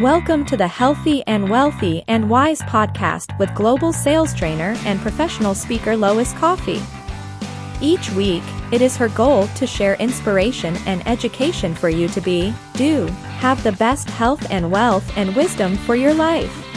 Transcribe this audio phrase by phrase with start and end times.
[0.00, 5.54] Welcome to the Healthy and Wealthy and Wise podcast with global sales trainer and professional
[5.54, 6.80] speaker Lois Coffey.
[7.82, 8.42] Each week,
[8.72, 13.04] it is her goal to share inspiration and education for you to be, do,
[13.36, 16.71] have the best health and wealth and wisdom for your life.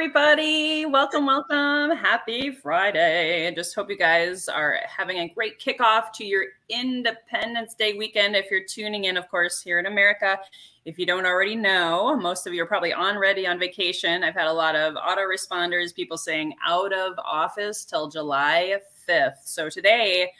[0.00, 0.86] Everybody.
[0.86, 1.94] Welcome, welcome.
[1.94, 3.46] Happy Friday.
[3.46, 8.34] I just hope you guys are having a great kickoff to your Independence Day weekend.
[8.34, 10.38] If you're tuning in, of course, here in America,
[10.86, 14.24] if you don't already know, most of you are probably on ready on vacation.
[14.24, 19.44] I've had a lot of autoresponders, people saying out of office till July 5th.
[19.44, 20.32] So today,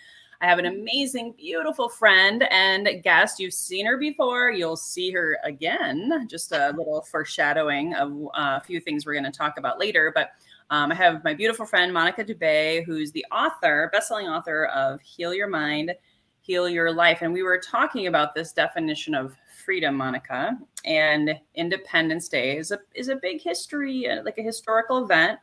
[0.42, 3.38] I have an amazing, beautiful friend and guest.
[3.38, 4.50] You've seen her before.
[4.50, 6.26] You'll see her again.
[6.30, 10.10] Just a little foreshadowing of uh, a few things we're going to talk about later.
[10.14, 10.30] But
[10.70, 15.34] um, I have my beautiful friend Monica Dubay, who's the author, best-selling author of Heal
[15.34, 15.92] Your Mind,
[16.40, 17.18] Heal Your Life.
[17.20, 20.56] And we were talking about this definition of freedom, Monica.
[20.86, 25.38] And Independence Day is a is a big history, uh, like a historical event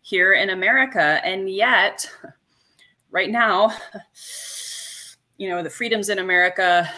[0.00, 2.10] here in America, and yet
[3.10, 3.72] right now,
[5.36, 6.88] you know, the freedoms in America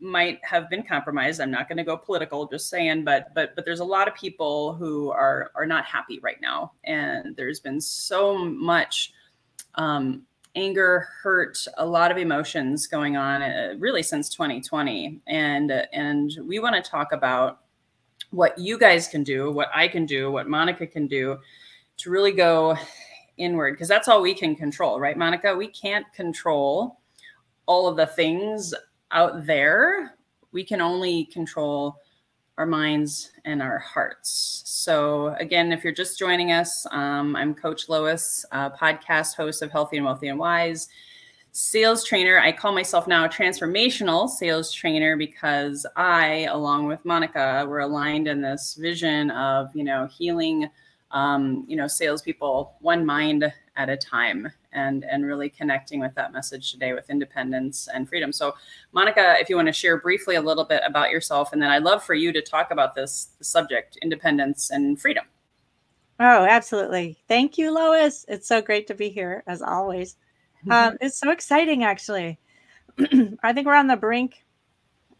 [0.00, 1.40] might have been compromised.
[1.40, 4.14] I'm not going to go political, just saying, but but but there's a lot of
[4.14, 9.12] people who are are not happy right now, and there's been so much
[9.76, 10.22] um,
[10.54, 16.58] anger, hurt, a lot of emotions going on, uh, really since 2020, and and we
[16.58, 17.60] want to talk about
[18.30, 21.38] what you guys can do, what I can do, what Monica can do
[21.98, 22.76] to really go
[23.38, 25.54] inward because that's all we can control, right, Monica?
[25.54, 26.98] We can't control
[27.66, 28.74] all of the things
[29.10, 30.16] out there.
[30.52, 31.96] We can only control
[32.58, 34.62] our minds and our hearts.
[34.66, 39.70] So, again, if you're just joining us, um, I'm Coach Lois, uh, podcast host of
[39.70, 40.88] Healthy and Wealthy and Wise,
[41.52, 42.38] sales trainer.
[42.38, 48.28] I call myself now a transformational sales trainer because I, along with Monica, were aligned
[48.28, 50.68] in this vision of, you know, healing
[51.12, 56.32] um, you know, salespeople one mind at a time and and really connecting with that
[56.32, 58.32] message today with independence and freedom.
[58.32, 58.54] So,
[58.92, 61.82] Monica, if you want to share briefly a little bit about yourself, and then I'd
[61.82, 65.24] love for you to talk about this subject, independence and freedom.
[66.20, 67.18] Oh, absolutely.
[67.28, 68.24] Thank you, Lois.
[68.28, 70.16] It's so great to be here as always.
[70.66, 70.72] Mm-hmm.
[70.72, 72.38] Um, it's so exciting, actually.
[73.42, 74.44] I think we're on the brink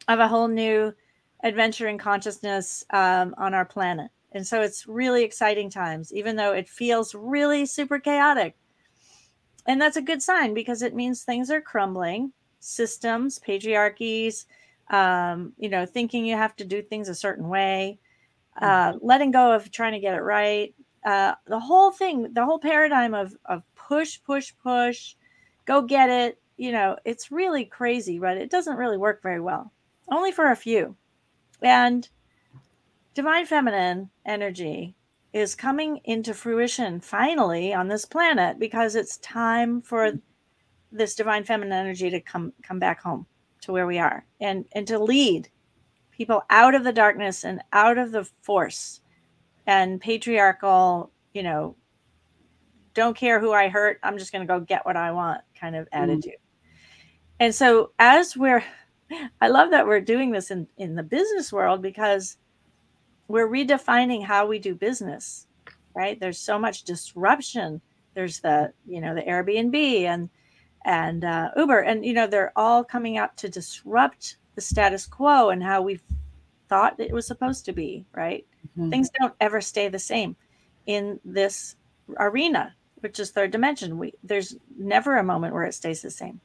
[0.08, 0.94] of a whole new
[1.42, 4.10] adventure in consciousness um, on our planet.
[4.34, 8.56] And so it's really exciting times, even though it feels really super chaotic.
[9.66, 14.46] And that's a good sign because it means things are crumbling, systems, patriarchies,
[14.90, 17.98] um, you know, thinking you have to do things a certain way,
[18.60, 19.06] uh, mm-hmm.
[19.06, 20.74] letting go of trying to get it right.
[21.04, 25.14] Uh, the whole thing, the whole paradigm of, of push, push, push,
[25.64, 29.72] go get it, you know, it's really crazy, but it doesn't really work very well,
[30.10, 30.96] only for a few.
[31.60, 32.08] And
[33.14, 34.94] divine feminine energy
[35.32, 40.12] is coming into fruition finally on this planet because it's time for
[40.90, 43.26] this divine feminine energy to come come back home
[43.62, 45.48] to where we are and and to lead
[46.10, 49.00] people out of the darkness and out of the force
[49.66, 51.74] and patriarchal you know
[52.94, 55.74] don't care who i hurt i'm just going to go get what i want kind
[55.74, 55.88] of mm.
[55.92, 56.66] attitude mm.
[57.40, 58.62] and so as we're
[59.40, 62.36] i love that we're doing this in in the business world because
[63.32, 65.46] we're redefining how we do business
[65.94, 66.18] right?
[66.18, 67.80] There's so much disruption.
[68.14, 70.30] There's the you know the airbnb and
[70.84, 71.80] and uh, uber.
[71.80, 76.00] And you know they're all coming out to disrupt the status quo and how we
[76.68, 78.46] thought it was supposed to be right?
[78.78, 78.90] Mm-hmm.
[78.90, 80.36] things don't ever stay the same
[80.86, 81.74] in this
[82.18, 83.98] arena which is third dimension.
[83.98, 86.40] We there's never a moment where it stays the same.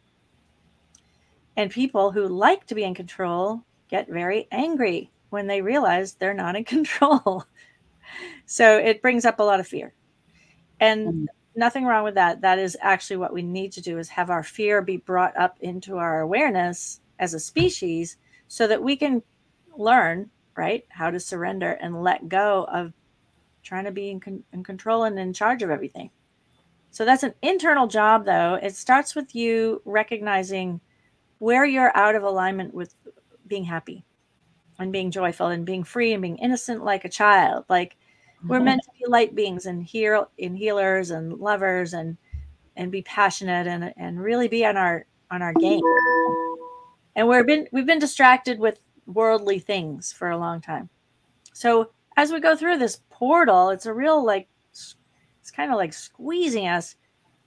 [1.55, 6.33] And people who like to be in control get very angry when they realize they're
[6.33, 7.45] not in control.
[8.45, 9.93] so it brings up a lot of fear.
[10.79, 11.25] And mm-hmm.
[11.55, 12.41] nothing wrong with that.
[12.41, 15.57] That is actually what we need to do is have our fear be brought up
[15.61, 19.21] into our awareness as a species so that we can
[19.75, 22.93] learn, right, how to surrender and let go of
[23.63, 26.09] trying to be in, con- in control and in charge of everything.
[26.91, 28.55] So that's an internal job though.
[28.55, 30.79] It starts with you recognizing
[31.39, 32.95] where you're out of alignment with
[33.47, 34.03] being happy
[34.79, 37.65] and being joyful and being free and being innocent like a child.
[37.69, 37.97] Like
[38.45, 38.65] we're mm-hmm.
[38.65, 42.17] meant to be light beings and heal in healers and lovers and
[42.75, 45.81] and be passionate and and really be on our on our game.
[47.15, 50.89] And we've been we've been distracted with worldly things for a long time.
[51.53, 54.47] So as we go through this portal, it's a real like
[55.47, 56.95] it's kind of like squeezing us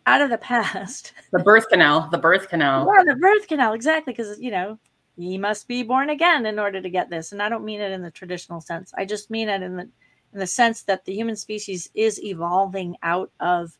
[0.07, 1.13] out of the past.
[1.33, 2.91] The birth canal, the birth canal.
[2.93, 4.13] Yeah, the birth canal, exactly.
[4.13, 4.79] Because, you know,
[5.23, 7.33] ye must be born again in order to get this.
[7.33, 8.93] And I don't mean it in the traditional sense.
[8.97, 9.89] I just mean it in the
[10.33, 13.77] in the sense that the human species is evolving out of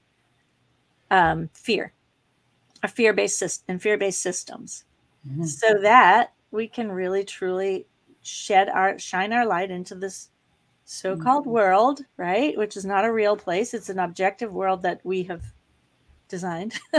[1.11, 1.93] um, fear,
[2.83, 4.85] a fear-based system and fear-based systems,
[5.27, 5.45] mm-hmm.
[5.45, 7.87] so that we can really truly
[8.23, 10.31] shed our shine our light into this
[10.85, 11.53] so-called mm-hmm.
[11.53, 12.59] world, right?
[12.59, 13.75] Which is not a real place.
[13.75, 15.43] It's an objective world that we have
[16.29, 16.75] designed.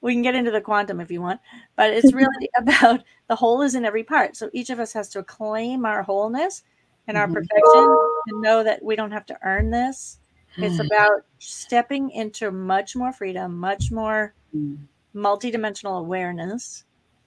[0.00, 1.40] we can get into the quantum if you want,
[1.76, 4.36] but it's really about the whole is in every part.
[4.36, 6.62] So each of us has to claim our wholeness
[7.06, 7.34] and our mm-hmm.
[7.34, 7.96] perfection
[8.28, 10.18] and know that we don't have to earn this.
[10.56, 10.86] It's mm-hmm.
[10.86, 14.84] about stepping into much more freedom, much more mm-hmm.
[15.18, 16.84] multidimensional awareness,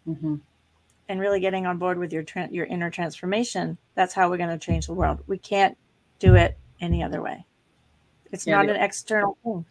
[0.07, 0.35] mm-hmm.
[1.07, 3.77] and really getting on board with your tra- your inner transformation.
[3.95, 5.19] That's how we're going to change the world.
[5.27, 5.77] We can't
[6.19, 7.45] do it any other way.
[8.31, 9.65] It's yeah, not an external thing.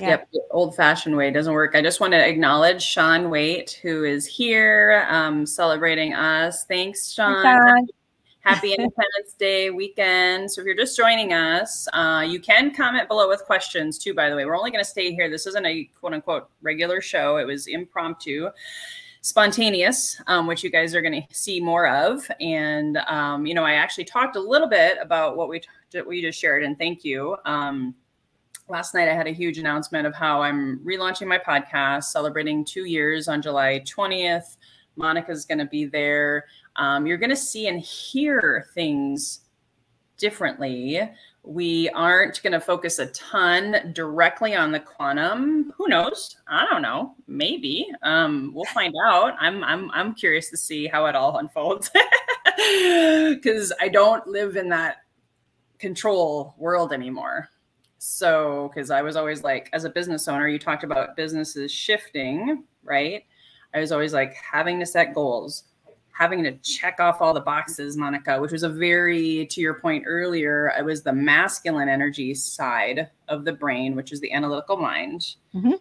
[0.00, 0.08] Yeah.
[0.08, 1.74] Yep, old fashioned way doesn't work.
[1.74, 6.64] I just want to acknowledge Sean Waite, who is here um, celebrating us.
[6.64, 7.42] Thanks, Sean.
[7.42, 7.86] Sean.
[8.40, 10.50] Happy Independence Day weekend.
[10.50, 14.30] So if you're just joining us, uh, you can comment below with questions too, by
[14.30, 14.46] the way.
[14.46, 15.28] We're only going to stay here.
[15.28, 18.48] This isn't a quote unquote regular show, it was impromptu.
[19.22, 23.64] Spontaneous, um, which you guys are going to see more of, and um, you know,
[23.64, 27.04] I actually talked a little bit about what we t- we just shared, and thank
[27.04, 27.36] you.
[27.44, 27.94] Um,
[28.70, 32.84] last night I had a huge announcement of how I'm relaunching my podcast, celebrating two
[32.84, 34.56] years on July 20th.
[34.96, 36.46] Monica's going to be there.
[36.76, 39.40] Um, you're going to see and hear things
[40.18, 41.00] differently.
[41.42, 45.72] We aren't going to focus a ton directly on the quantum.
[45.76, 46.36] Who knows?
[46.46, 47.14] I don't know.
[47.26, 47.88] Maybe.
[48.02, 49.34] Um, we'll find out.
[49.40, 51.90] I'm I'm I'm curious to see how it all unfolds
[52.44, 54.98] because I don't live in that
[55.78, 57.48] control world anymore.
[58.02, 62.64] So, because I was always like, as a business owner, you talked about businesses shifting,
[62.82, 63.24] right?
[63.74, 65.64] I was always like having to set goals,
[66.10, 70.04] having to check off all the boxes, Monica, which was a very, to your point
[70.06, 75.36] earlier, it was the masculine energy side of the brain, which is the analytical mind.
[75.54, 75.74] Mm-hmm.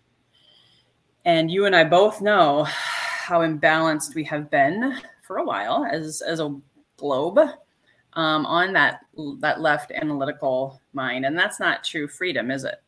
[1.23, 6.21] And you and I both know how imbalanced we have been for a while as
[6.21, 6.53] as a
[6.97, 7.39] globe
[8.13, 9.01] um, on that
[9.39, 12.81] that left analytical mind, and that's not true freedom, is it?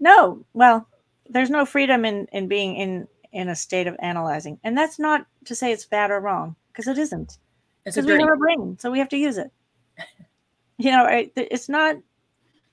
[0.00, 0.44] No.
[0.52, 0.88] Well,
[1.28, 5.26] there's no freedom in in being in in a state of analyzing, and that's not
[5.46, 7.38] to say it's bad or wrong because it isn't.
[7.84, 9.50] Because we have a brain, so we have to use it.
[10.78, 11.96] you know, it's not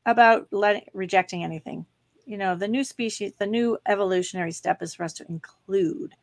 [0.06, 1.86] about letting rejecting anything.
[2.26, 6.14] You know, the new species, the new evolutionary step is for us to include,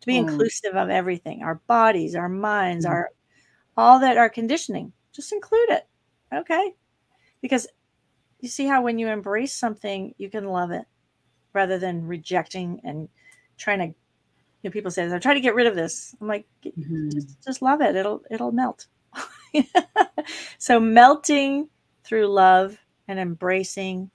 [0.00, 0.28] to be mm.
[0.28, 2.90] inclusive of everything, our bodies, our minds, mm.
[2.90, 3.10] our
[3.78, 4.92] all that are conditioning.
[5.12, 5.86] Just include it.
[6.34, 6.74] Okay.
[7.40, 7.68] Because
[8.40, 10.84] you see how when you embrace something, you can love it
[11.52, 13.08] rather than rejecting and
[13.56, 16.16] trying to you know, people say I'm trying to get rid of this.
[16.20, 17.10] I'm like, mm-hmm.
[17.10, 17.94] just, just love it.
[17.94, 18.88] It'll it'll melt.
[20.58, 21.68] so melting
[22.02, 22.76] through love
[23.06, 24.10] and embracing,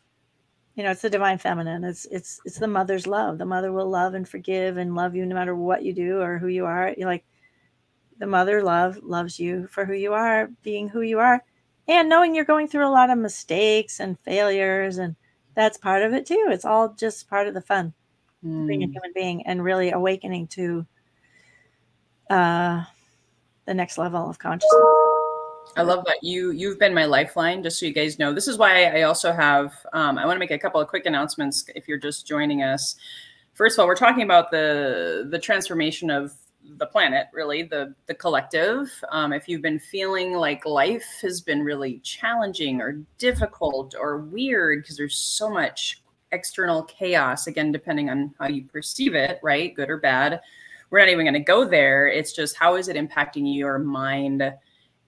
[0.75, 1.85] you know, it's the divine feminine.
[1.85, 3.37] It's it's it's the mother's love.
[3.37, 6.37] The mother will love and forgive and love you no matter what you do or
[6.37, 6.93] who you are.
[6.97, 7.23] You're like
[8.19, 11.43] the mother love loves you for who you are, being who you are,
[11.87, 14.97] and knowing you're going through a lot of mistakes and failures.
[14.97, 15.15] And
[15.55, 16.47] that's part of it too.
[16.49, 17.93] It's all just part of the fun
[18.45, 18.67] mm.
[18.67, 18.93] being a mm.
[18.93, 20.85] human being and really awakening to
[22.29, 22.83] uh,
[23.65, 24.81] the next level of consciousness.
[25.75, 27.63] I love that you you've been my lifeline.
[27.63, 29.73] Just so you guys know, this is why I also have.
[29.93, 32.95] Um, I want to make a couple of quick announcements if you're just joining us.
[33.53, 36.33] First of all, we're talking about the the transformation of
[36.77, 38.91] the planet really the the collective.
[39.11, 44.83] Um, if you've been feeling like life has been really challenging or difficult or weird
[44.83, 46.01] because there's so much
[46.31, 50.41] external chaos again depending on how you perceive it right good or bad
[50.93, 52.07] we're not even going to go there.
[52.07, 54.43] It's just how is it impacting your mind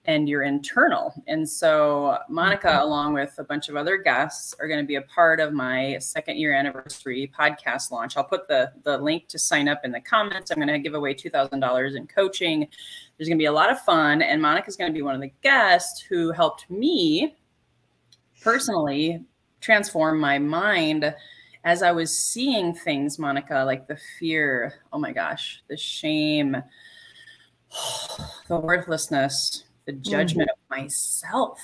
[0.06, 1.12] and your internal.
[1.26, 2.82] And so, Monica, mm-hmm.
[2.82, 5.98] along with a bunch of other guests, are going to be a part of my
[5.98, 8.16] second year anniversary podcast launch.
[8.16, 10.50] I'll put the, the link to sign up in the comments.
[10.50, 12.68] I'm going to give away $2,000 in coaching.
[13.16, 14.22] There's going to be a lot of fun.
[14.22, 17.34] And Monica's going to be one of the guests who helped me
[18.42, 19.24] personally
[19.60, 21.14] transform my mind
[21.64, 26.56] as I was seeing things, Monica, like the fear, oh my gosh, the shame,
[28.48, 30.72] the worthlessness, the judgment mm-hmm.
[30.72, 31.60] of myself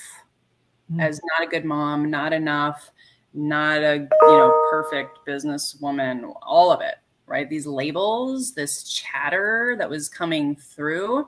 [0.91, 0.99] mm-hmm.
[0.99, 2.91] as not a good mom, not enough,
[3.33, 7.49] not a you know perfect businesswoman, all of it, right?
[7.49, 11.27] These labels, this chatter that was coming through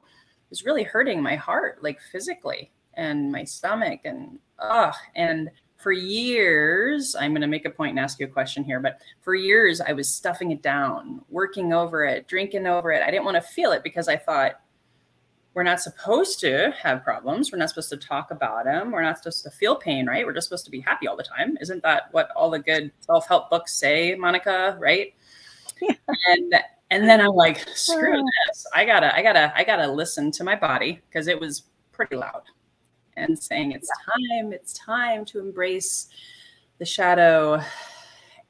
[0.50, 4.94] was really hurting my heart, like physically and my stomach and ugh.
[5.16, 8.80] And for years, I'm going to make a point and ask you a question here,
[8.80, 13.04] but for years, I was stuffing it down, working over it, drinking over it.
[13.04, 14.62] I didn't want to feel it because I thought,
[15.56, 17.52] we're not supposed to have problems.
[17.52, 18.92] We're not supposed to talk about them.
[18.92, 20.26] We're not supposed to feel pain, right?
[20.26, 21.58] We're just supposed to be happy all the time.
[21.62, 24.78] Isn't that what all the good self help books say, Monica?
[24.80, 25.16] Right?
[25.82, 25.96] Yeah.
[26.28, 26.56] And
[26.92, 28.66] and then I'm like, screw this.
[28.74, 32.44] I gotta, I gotta, I gotta listen to my body because it was pretty loud
[33.18, 36.10] and saying it's time, it's time to embrace
[36.78, 37.62] the shadow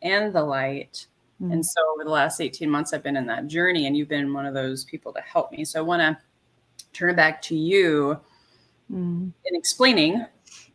[0.01, 1.07] and the light.
[1.41, 1.53] Mm-hmm.
[1.53, 4.33] And so over the last 18 months, I've been in that journey, and you've been
[4.33, 5.65] one of those people to help me.
[5.65, 6.17] So I want to
[6.95, 8.19] turn it back to you
[8.91, 9.31] mm.
[9.45, 10.25] in explaining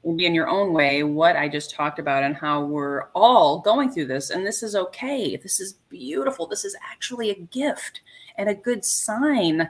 [0.04, 3.90] maybe in your own way what I just talked about and how we're all going
[3.90, 4.30] through this.
[4.30, 5.36] And this is okay.
[5.36, 6.46] This is beautiful.
[6.46, 8.00] This is actually a gift
[8.36, 9.68] and a good sign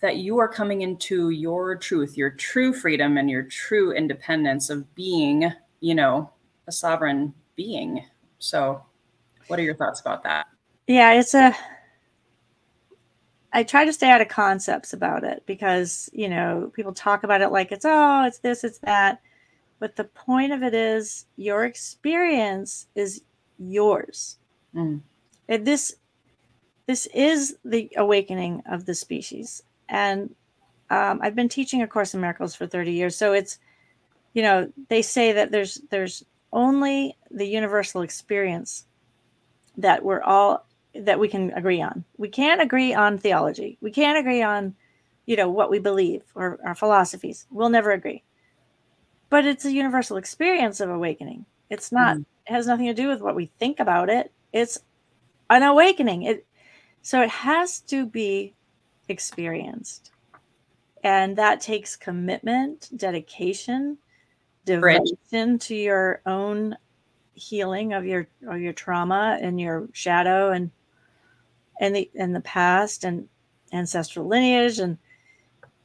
[0.00, 4.94] that you are coming into your truth, your true freedom, and your true independence of
[4.94, 6.30] being, you know,
[6.66, 8.04] a sovereign being.
[8.38, 8.82] So,
[9.48, 10.46] what are your thoughts about that?
[10.86, 11.54] Yeah, it's a
[13.52, 17.40] I try to stay out of concepts about it because, you know, people talk about
[17.40, 19.20] it like it's, oh, it's this, it's that.
[19.80, 23.22] But the point of it is your experience is
[23.58, 24.38] yours.
[24.74, 25.00] Mm.
[25.48, 25.94] And this
[26.86, 29.62] this is the awakening of the species.
[29.88, 30.34] And
[30.90, 33.16] um, I've been teaching a course in miracles for 30 years.
[33.16, 33.58] So it's,
[34.34, 38.86] you know, they say that there's there's only the universal experience
[39.76, 42.04] that we're all that we can agree on.
[42.16, 43.78] We can't agree on theology.
[43.80, 44.74] We can't agree on,
[45.26, 47.46] you know, what we believe or our philosophies.
[47.50, 48.22] We'll never agree.
[49.28, 51.46] But it's a universal experience of awakening.
[51.68, 52.16] It's not.
[52.16, 52.24] Mm.
[52.48, 54.32] It has nothing to do with what we think about it.
[54.52, 54.78] It's
[55.48, 56.22] an awakening.
[56.22, 56.46] It
[57.02, 58.54] so it has to be
[59.08, 60.10] experienced.
[61.02, 63.96] And that takes commitment, dedication,
[64.66, 66.76] devotion to your own
[67.34, 70.70] healing of your of your trauma and your shadow and
[71.80, 73.28] and the and the past and
[73.72, 74.98] ancestral lineage and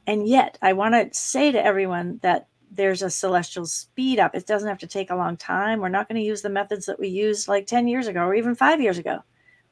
[0.06, 4.34] and yet I want to say to everyone that there's a celestial speed up.
[4.34, 5.80] It doesn't have to take a long time.
[5.80, 8.34] We're not going to use the methods that we used like 10 years ago or
[8.34, 9.20] even 5 years ago.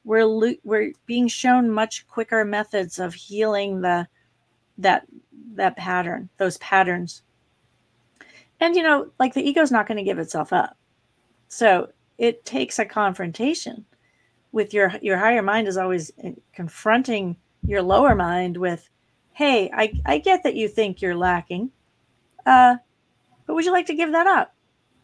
[0.04, 4.06] We're we're being shown much quicker methods of healing the
[4.78, 5.06] that
[5.54, 7.22] that pattern, those patterns.
[8.60, 10.76] And you know, like the ego's not going to give itself up.
[11.48, 13.84] So, it takes a confrontation
[14.54, 18.88] with your your higher mind is always eh, confronting your lower mind with
[19.32, 21.70] hey i i get that you think you're lacking
[22.46, 22.76] uh
[23.46, 24.54] but would you like to give that up?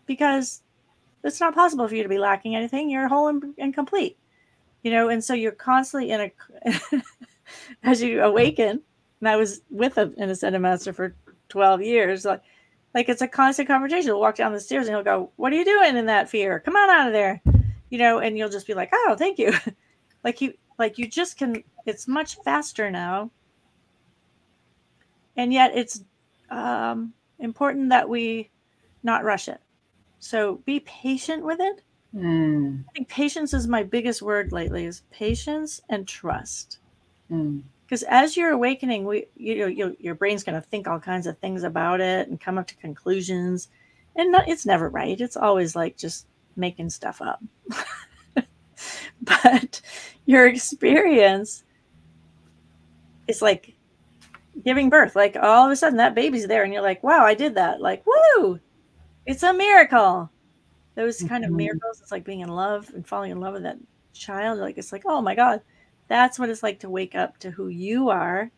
[0.06, 0.62] Because
[1.24, 2.88] it's not possible for you to be lacking anything.
[2.88, 4.16] You're whole and, and complete.
[4.82, 6.80] You know and so you're constantly in a
[7.82, 8.80] as you awaken
[9.20, 11.14] and i was with a, an ascended master for
[11.50, 12.40] 12 years like
[12.94, 14.06] like it's a constant conversation.
[14.06, 16.60] He'll walk down the stairs and he'll go what are you doing in that fear?
[16.60, 17.42] Come on out of there
[17.90, 19.52] you know, and you'll just be like, oh, thank you.
[20.24, 23.30] like you, like you just can, it's much faster now.
[25.36, 26.02] And yet it's
[26.50, 28.50] um, important that we
[29.02, 29.60] not rush it.
[30.18, 31.82] So be patient with it.
[32.14, 32.84] Mm.
[32.88, 36.78] I think patience is my biggest word lately is patience and trust.
[37.28, 38.08] Because mm.
[38.08, 41.38] as you're awakening, we you know you, your brain's going to think all kinds of
[41.38, 43.68] things about it and come up to conclusions,
[44.16, 45.20] and not, it's never right.
[45.20, 46.26] It's always like just
[46.60, 47.42] making stuff up.
[49.22, 49.80] but
[50.26, 51.64] your experience
[53.26, 53.74] is like
[54.64, 55.16] giving birth.
[55.16, 57.80] Like all of a sudden that baby's there and you're like, wow, I did that.
[57.80, 58.60] Like, woo,
[59.26, 60.30] it's a miracle.
[60.94, 61.52] Those kind mm-hmm.
[61.52, 63.78] of miracles, it's like being in love and falling in love with that
[64.12, 64.58] child.
[64.58, 65.62] Like it's like, oh my God,
[66.08, 68.50] that's what it's like to wake up to who you are.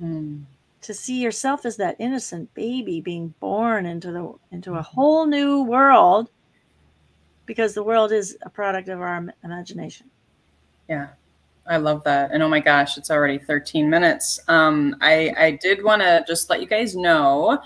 [0.00, 0.44] Mm.
[0.82, 4.94] To see yourself as that innocent baby being born into the into a mm-hmm.
[4.94, 6.30] whole new world
[7.50, 10.08] because the world is a product of our imagination.
[10.88, 11.08] Yeah.
[11.66, 12.30] I love that.
[12.30, 14.38] And oh my gosh, it's already 13 minutes.
[14.46, 17.60] Um, I, I did want to just let you guys know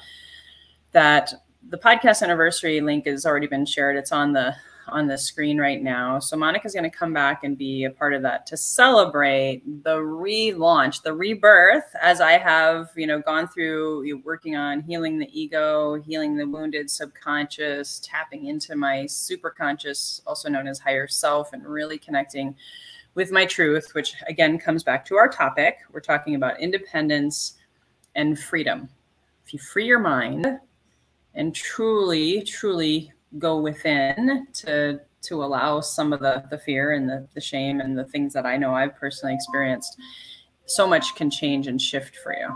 [0.92, 1.34] that
[1.68, 3.98] the podcast anniversary link has already been shared.
[3.98, 4.56] It's on the
[4.88, 6.18] on the screen right now.
[6.18, 9.96] So Monica's going to come back and be a part of that to celebrate the
[9.96, 15.94] relaunch, the rebirth, as I have, you know, gone through working on healing the ego,
[16.02, 21.98] healing the wounded subconscious, tapping into my superconscious, also known as higher self, and really
[21.98, 22.54] connecting
[23.14, 25.78] with my truth, which again comes back to our topic.
[25.92, 27.54] We're talking about independence
[28.14, 28.88] and freedom.
[29.46, 30.46] If you free your mind
[31.34, 37.26] and truly, truly go within to to allow some of the the fear and the,
[37.34, 39.98] the shame and the things that I know I've personally experienced,
[40.66, 42.54] so much can change and shift for you.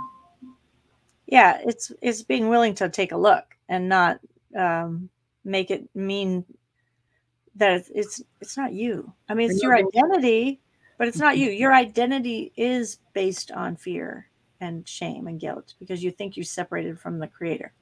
[1.27, 4.21] Yeah, it's it's being willing to take a look and not
[4.57, 5.09] um,
[5.45, 6.45] make it mean
[7.57, 9.13] that it's it's not you.
[9.29, 10.61] I mean, it's your identity,
[10.97, 11.51] but it's not you.
[11.51, 14.29] Your identity is based on fear
[14.61, 17.73] and shame and guilt because you think you're separated from the creator.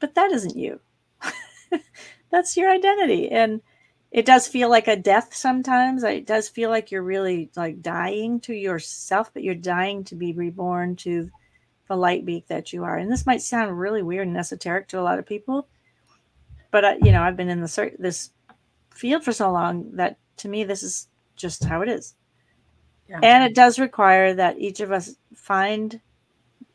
[0.00, 0.80] But that isn't you.
[2.30, 3.30] That's your identity.
[3.30, 3.60] And
[4.10, 6.02] it does feel like a death sometimes.
[6.02, 10.32] It does feel like you're really like dying to yourself, but you're dying to be
[10.32, 11.30] reborn to
[11.88, 12.96] the light beak that you are.
[12.96, 15.68] And this might sound really weird and esoteric to a lot of people,
[16.70, 18.30] but I, you know, I've been in the this
[18.90, 22.14] field for so long that to me this is just how it is.
[23.08, 23.20] Yeah.
[23.22, 26.00] And it does require that each of us find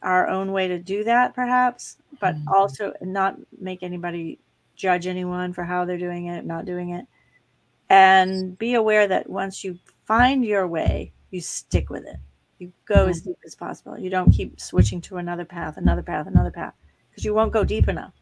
[0.01, 2.47] our own way to do that, perhaps, but mm-hmm.
[2.47, 4.39] also not make anybody
[4.81, 7.05] judge anyone for how they're doing it, not doing it.
[7.89, 12.17] And be aware that once you find your way, you stick with it.
[12.57, 13.97] You go as deep as possible.
[13.97, 16.73] You don't keep switching to another path, another path, another path,
[17.09, 18.13] because you won't go deep enough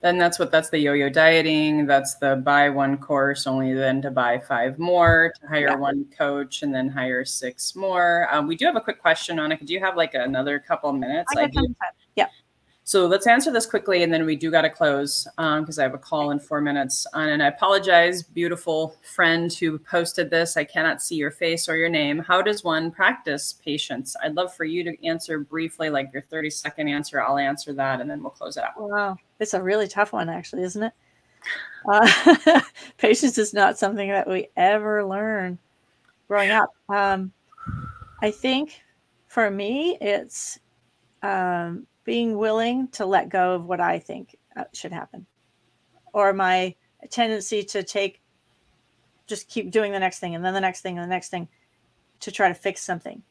[0.00, 4.10] then that's what that's the yo-yo dieting that's the buy one course only then to
[4.10, 5.74] buy five more to hire yeah.
[5.74, 9.50] one coach and then hire six more um, we do have a quick question on
[9.52, 11.74] it do you have like another couple minutes I, I do.
[12.14, 12.28] yeah
[12.88, 15.82] so let's answer this quickly and then we do got to close because um, I
[15.82, 17.06] have a call in four minutes.
[17.12, 20.56] and I apologize, beautiful friend who posted this.
[20.56, 22.18] I cannot see your face or your name.
[22.18, 24.16] How does one practice patience?
[24.24, 27.20] I'd love for you to answer briefly, like your 30 second answer.
[27.20, 28.80] I'll answer that and then we'll close it out.
[28.80, 29.18] Wow.
[29.38, 30.92] It's a really tough one, actually, isn't it?
[31.92, 32.62] Uh,
[32.96, 35.58] patience is not something that we ever learn
[36.26, 36.70] growing up.
[36.88, 37.32] Um,
[38.22, 38.80] I think
[39.26, 40.58] for me, it's
[41.22, 45.26] um, being willing to let go of what I think uh, should happen,
[46.14, 46.74] or my
[47.10, 48.22] tendency to take,
[49.26, 51.48] just keep doing the next thing and then the next thing and the next thing
[52.20, 53.22] to try to fix something.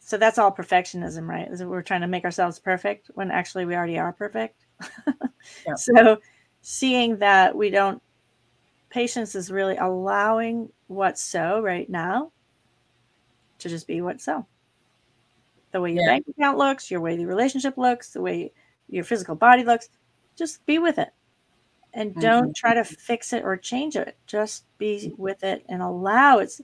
[0.00, 1.48] So that's all perfectionism, right?
[1.48, 4.66] Is we're trying to make ourselves perfect when actually we already are perfect.
[5.64, 5.74] yeah.
[5.76, 6.18] So
[6.60, 8.02] seeing that we don't,
[8.90, 12.32] patience is really allowing what's so right now
[13.60, 14.44] to just be what's so
[15.70, 16.10] the way your yeah.
[16.10, 18.52] bank account looks, your way the relationship looks, the way
[18.88, 19.88] your physical body looks.
[20.36, 21.10] Just be with it.
[21.94, 22.52] And don't mm-hmm.
[22.52, 24.16] try to fix it or change it.
[24.26, 26.60] Just be with it and allow it.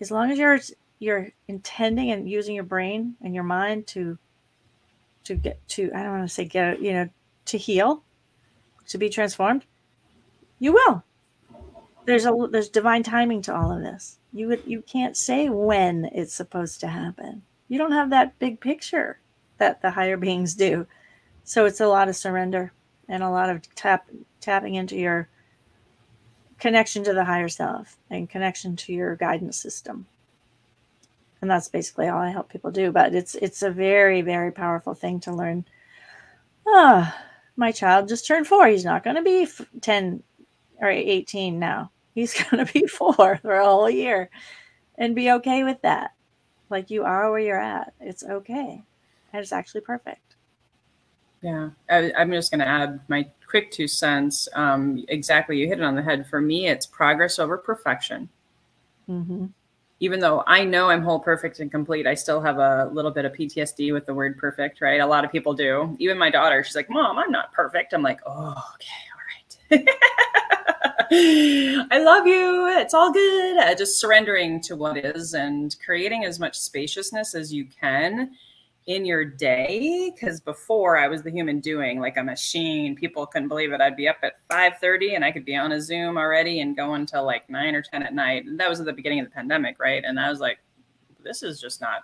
[0.00, 0.58] As long as you're
[0.98, 4.18] you're intending and using your brain and your mind to
[5.24, 7.08] to get to I don't want to say get you know
[7.46, 8.02] to heal,
[8.88, 9.64] to be transformed,
[10.58, 11.04] you will.
[12.06, 14.18] There's a there's divine timing to all of this.
[14.32, 18.60] You would you can't say when it's supposed to happen you don't have that big
[18.60, 19.20] picture
[19.58, 20.86] that the higher beings do.
[21.44, 22.72] So it's a lot of surrender
[23.08, 24.08] and a lot of tap
[24.40, 25.28] tapping into your
[26.58, 30.06] connection to the higher self and connection to your guidance system.
[31.40, 32.90] And that's basically all I help people do.
[32.90, 35.64] But it's it's a very, very powerful thing to learn.
[36.66, 37.24] Ah, oh,
[37.56, 38.66] my child just turned four.
[38.66, 39.46] He's not going to be
[39.80, 40.22] 10
[40.80, 41.90] or 18 now.
[42.14, 44.30] He's going to be four for a whole year
[44.96, 46.12] and be okay with that.
[46.70, 47.92] Like you are where you're at.
[48.00, 48.82] It's okay.
[49.32, 50.36] And it's actually perfect.
[51.42, 51.70] Yeah.
[51.88, 54.48] I, am just going to add my quick two cents.
[54.54, 55.58] Um, exactly.
[55.58, 56.26] You hit it on the head.
[56.28, 58.28] For me, it's progress over perfection.
[59.08, 59.46] Mm-hmm.
[60.00, 63.24] Even though I know I'm whole, perfect, and complete, I still have a little bit
[63.24, 65.00] of PTSD with the word perfect, right?
[65.00, 65.96] A lot of people do.
[65.98, 67.92] Even my daughter, she's like, Mom, I'm not perfect.
[67.94, 69.72] I'm like, Oh, okay.
[69.72, 69.88] All right.
[71.10, 72.68] I love you.
[72.78, 73.58] It's all good.
[73.58, 78.32] Uh, just surrendering to what is and creating as much spaciousness as you can
[78.86, 80.12] in your day.
[80.14, 82.94] Because before I was the human doing, like a machine.
[82.94, 83.80] People couldn't believe it.
[83.80, 86.92] I'd be up at 5:30 and I could be on a Zoom already and go
[86.92, 88.44] until like nine or 10 at night.
[88.44, 90.04] And that was at the beginning of the pandemic, right?
[90.04, 90.58] And I was like,
[91.24, 92.02] this is just not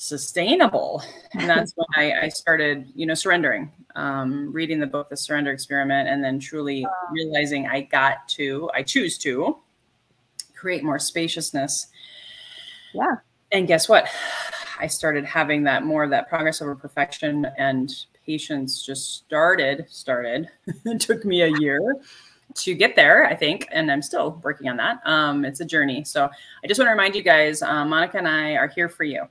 [0.00, 1.02] sustainable.
[1.34, 6.08] And that's I, I, started you know surrendering um, reading the book the surrender experiment
[6.08, 9.58] and then truly realizing i got to i choose to
[10.60, 11.88] create more spaciousness.
[12.92, 13.16] Yeah.
[13.52, 14.06] And guess what?
[14.78, 17.92] I started having that more of that progress over perfection and
[18.26, 20.48] patience just started started.
[20.84, 21.96] It took me a year
[22.54, 25.00] to get there, I think, and I'm still working on that.
[25.04, 26.04] Um, it's a journey.
[26.04, 29.04] So I just want to remind you guys, uh, Monica and I are here for
[29.04, 29.26] you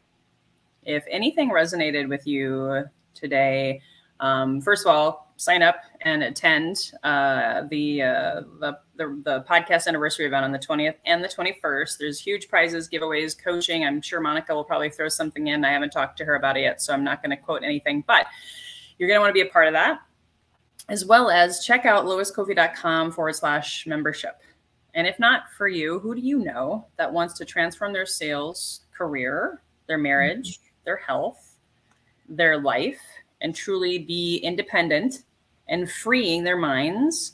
[0.83, 3.81] if anything resonated with you today,
[4.19, 9.87] um, first of all, sign up and attend uh, the, uh, the, the the podcast
[9.87, 11.97] anniversary event on the 20th and the 21st.
[11.97, 13.85] There's huge prizes, giveaways, coaching.
[13.85, 15.63] I'm sure Monica will probably throw something in.
[15.63, 18.03] I haven't talked to her about it yet, so I'm not going to quote anything,
[18.05, 18.27] but
[18.97, 20.01] you're going to want to be a part of that,
[20.89, 24.41] as well as check out loiscoffey.com forward slash membership.
[24.93, 28.81] And if not for you, who do you know that wants to transform their sales
[28.95, 30.59] career, their marriage,
[30.89, 31.59] their health,
[32.27, 32.99] their life,
[33.41, 35.21] and truly be independent
[35.67, 37.33] and freeing their minds,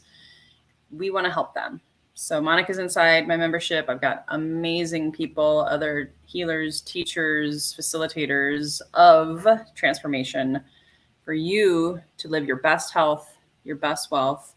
[0.92, 1.80] we want to help them.
[2.16, 3.86] So Monica's inside my membership.
[3.88, 10.60] I've got amazing people, other healers, teachers, facilitators of transformation
[11.24, 14.54] for you to live your best health, your best wealth,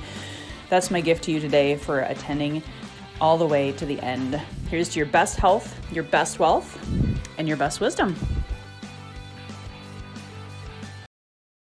[0.69, 2.63] that's my gift to you today for attending
[3.21, 4.41] all the way to the end.
[4.69, 6.77] Here's to your best health, your best wealth,
[7.37, 8.15] and your best wisdom.